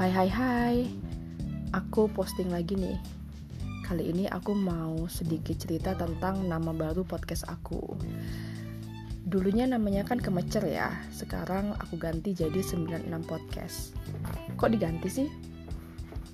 [0.00, 0.76] Hai hai hai.
[1.76, 2.96] Aku posting lagi nih.
[3.84, 8.00] Kali ini aku mau sedikit cerita tentang nama baru podcast aku.
[9.28, 10.88] Dulunya namanya kan Kemecer ya.
[11.12, 13.92] Sekarang aku ganti jadi 96 Podcast.
[14.56, 15.28] Kok diganti sih?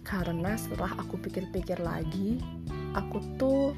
[0.06, 2.38] Karena setelah aku pikir-pikir lagi
[2.94, 3.74] Aku tuh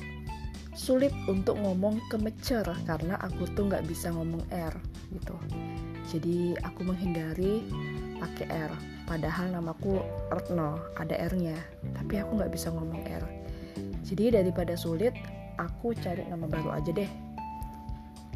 [0.76, 4.76] sulit untuk ngomong kemecer karena aku tuh nggak bisa ngomong R
[5.16, 5.32] gitu
[6.08, 7.68] jadi aku menghindari
[8.16, 8.72] pakai R.
[9.04, 10.00] Padahal namaku
[10.32, 11.56] Retno ada R-nya.
[11.96, 13.24] Tapi aku nggak bisa ngomong R.
[14.08, 15.12] Jadi daripada sulit
[15.60, 17.08] aku cari nama baru aja deh.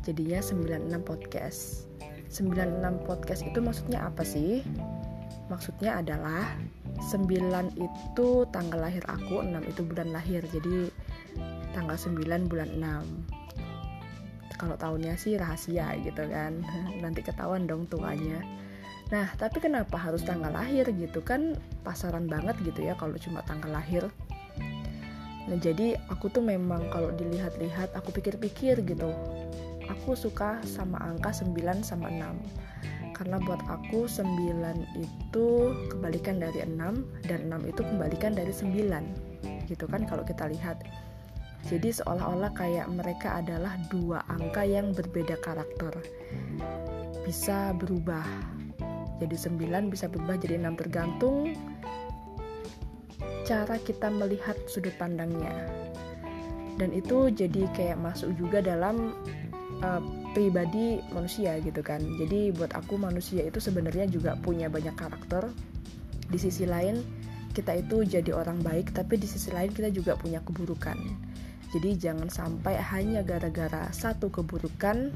[0.04, 1.88] Jadinya 96 podcast.
[2.28, 4.60] 96 podcast itu maksudnya apa sih?
[5.48, 6.44] Maksudnya adalah
[7.08, 7.28] 9
[7.80, 10.44] itu tanggal lahir aku 6 itu bulan lahir.
[10.52, 10.92] Jadi
[11.72, 13.41] tanggal 9 bulan 6
[14.62, 16.62] kalau tahunnya sih rahasia gitu kan.
[17.02, 18.38] Nanti ketahuan dong tuanya.
[19.10, 21.18] Nah tapi kenapa harus tanggal lahir gitu?
[21.26, 24.06] Kan pasaran banget gitu ya kalau cuma tanggal lahir.
[25.50, 29.10] Nah jadi aku tuh memang kalau dilihat-lihat aku pikir-pikir gitu.
[29.90, 34.24] Aku suka sama angka 9 sama 6 karena buat aku 9
[34.98, 35.46] itu
[35.90, 40.82] kebalikan dari 6 dan 6 itu kebalikan dari 9 gitu kan kalau kita lihat
[41.70, 45.94] jadi seolah-olah kayak mereka adalah dua angka yang berbeda karakter.
[47.22, 48.26] Bisa berubah.
[49.22, 51.54] Jadi 9 bisa berubah jadi 6 tergantung
[53.46, 55.54] cara kita melihat sudut pandangnya.
[56.74, 59.14] Dan itu jadi kayak masuk juga dalam
[59.86, 60.02] uh,
[60.34, 62.02] pribadi manusia gitu kan.
[62.18, 65.46] Jadi buat aku manusia itu sebenarnya juga punya banyak karakter.
[66.26, 66.98] Di sisi lain
[67.54, 70.96] kita itu jadi orang baik tapi di sisi lain kita juga punya keburukan
[71.72, 75.08] jadi jangan sampai hanya gara-gara satu keburukan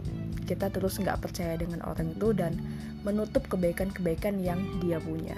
[0.48, 2.56] kita terus nggak percaya dengan orang itu dan
[3.04, 5.36] menutup kebaikan-kebaikan yang dia punya.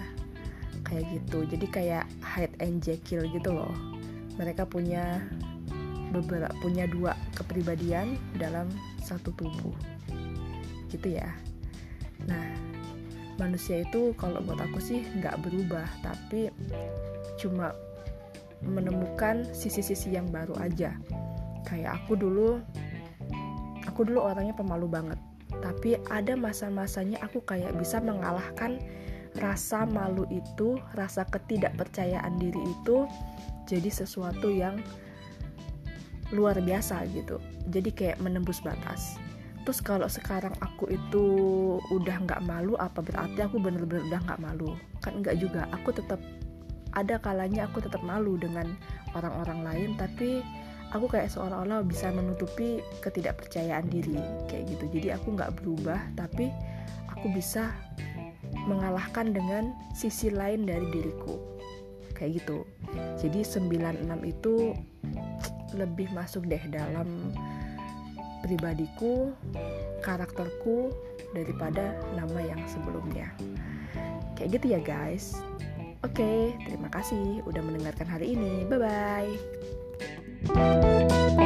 [0.86, 1.42] Kayak gitu.
[1.50, 3.74] Jadi kayak Hyde and Jekyll gitu loh.
[4.38, 5.18] Mereka punya
[6.14, 8.70] beberapa punya dua kepribadian dalam
[9.02, 9.74] satu tubuh.
[10.86, 11.34] Gitu ya.
[12.30, 12.46] Nah,
[13.42, 16.54] manusia itu kalau buat aku sih nggak berubah, tapi
[17.42, 17.74] cuma
[18.62, 20.94] menemukan sisi-sisi yang baru aja.
[21.66, 22.58] Kayak aku dulu
[23.86, 25.18] aku dulu orangnya pemalu banget.
[25.58, 28.78] Tapi ada masa-masanya aku kayak bisa mengalahkan
[29.38, 33.06] rasa malu itu rasa ketidakpercayaan diri itu
[33.68, 34.80] jadi sesuatu yang
[36.32, 37.40] luar biasa gitu.
[37.68, 39.16] Jadi kayak menembus batas.
[39.64, 41.26] Terus kalau sekarang aku itu
[41.92, 44.72] udah nggak malu apa berarti aku bener-bener udah nggak malu?
[45.04, 45.68] Kan nggak juga.
[45.76, 46.20] Aku tetap
[46.96, 48.72] ada kalanya aku tetap malu dengan
[49.12, 50.40] orang-orang lain tapi
[50.92, 54.84] aku kayak seolah-olah bisa menutupi ketidakpercayaan diri kayak gitu.
[55.00, 56.48] Jadi aku nggak berubah tapi
[57.12, 57.72] aku bisa
[58.64, 61.36] mengalahkan dengan sisi lain dari diriku
[62.16, 62.64] kayak gitu.
[63.20, 64.72] Jadi 96 itu
[65.76, 67.30] lebih masuk deh dalam
[68.42, 69.30] pribadiku
[70.00, 70.90] karakterku
[71.36, 73.28] daripada nama yang sebelumnya.
[74.34, 75.36] Kayak gitu ya guys
[76.06, 78.62] Oke, terima kasih udah mendengarkan hari ini.
[78.70, 78.78] Bye
[80.46, 81.44] bye.